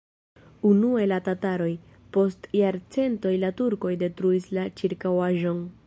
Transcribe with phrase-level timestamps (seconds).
[0.69, 1.67] Unue la tataroj,
[2.17, 5.63] post jarcentoj la turkoj detruis la ĉirkaŭaĵon.